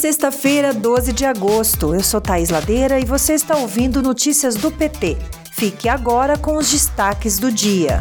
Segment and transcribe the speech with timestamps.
[0.00, 1.94] sexta-feira, 12 de agosto.
[1.94, 5.18] Eu sou Thaís Ladeira e você está ouvindo Notícias do PT.
[5.52, 8.00] Fique agora com os destaques do dia.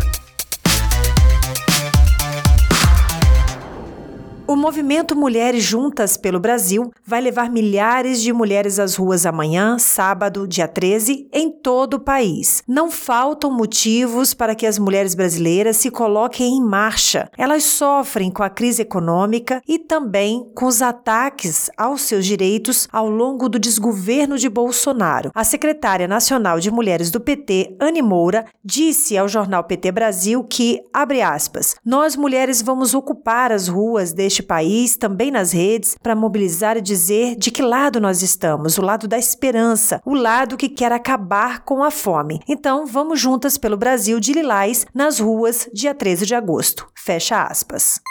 [4.49, 10.47] O movimento Mulheres Juntas pelo Brasil vai levar milhares de mulheres às ruas amanhã, sábado,
[10.47, 12.63] dia 13, em todo o país.
[12.67, 17.29] Não faltam motivos para que as mulheres brasileiras se coloquem em marcha.
[17.37, 23.07] Elas sofrem com a crise econômica e também com os ataques aos seus direitos ao
[23.07, 25.29] longo do desgoverno de Bolsonaro.
[25.35, 30.81] A secretária nacional de mulheres do PT, Anne Moura, disse ao jornal PT Brasil que,
[30.91, 36.77] abre aspas, nós mulheres vamos ocupar as ruas deste país, também nas redes, para mobilizar
[36.77, 40.91] e dizer de que lado nós estamos, o lado da esperança, o lado que quer
[40.91, 42.39] acabar com a fome.
[42.47, 46.87] Então, vamos juntas pelo Brasil de Lilás nas ruas, dia 13 de agosto.
[46.95, 48.01] Fecha aspas.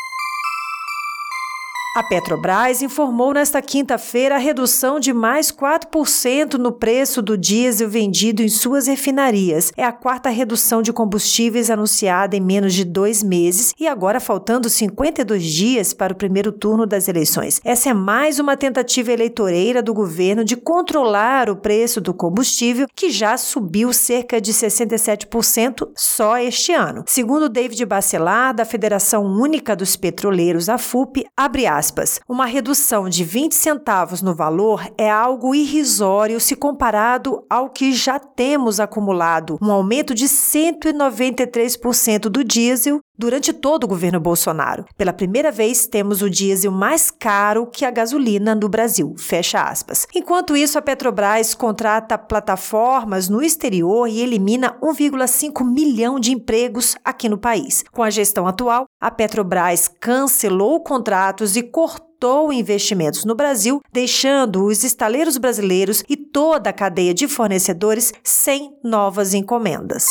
[1.97, 8.43] A Petrobras informou nesta quinta-feira a redução de mais 4% no preço do diesel vendido
[8.43, 9.73] em suas refinarias.
[9.77, 14.69] É a quarta redução de combustíveis anunciada em menos de dois meses e agora faltando
[14.69, 17.61] 52 dias para o primeiro turno das eleições.
[17.65, 23.11] Essa é mais uma tentativa eleitoreira do governo de controlar o preço do combustível, que
[23.11, 27.03] já subiu cerca de 67% só este ano.
[27.09, 33.23] Segundo David Bacelar, da Federação Única dos Petroleiros, a FUP, abre aspas, uma redução de
[33.25, 39.71] 20 centavos no valor é algo irrisório se comparado ao que já temos acumulado, um
[39.71, 44.85] aumento de 193% do diesel durante todo o governo Bolsonaro.
[44.97, 49.15] Pela primeira vez, temos o diesel mais caro que a gasolina no Brasil.
[49.19, 50.07] Fecha aspas.
[50.15, 57.29] Enquanto isso, a Petrobras contrata plataformas no exterior e elimina 1,5 milhão de empregos aqui
[57.29, 57.85] no país.
[57.91, 64.85] Com a gestão atual, a Petrobras cancelou contratos e cortou investimentos no Brasil, deixando os
[64.85, 70.07] estaleiros brasileiros e toda a cadeia de fornecedores sem novas encomendas.